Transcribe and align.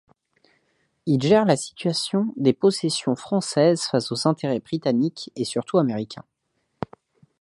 Il 1.05 1.21
gère 1.21 1.45
la 1.45 1.55
situation 1.55 2.33
des 2.35 2.53
possessions 2.53 3.15
françaises 3.15 3.83
face 3.83 4.11
aux 4.11 4.27
intérêts 4.27 4.59
britanniques 4.59 5.29
et 5.35 5.45
surtout 5.45 5.77
américains. 5.77 6.25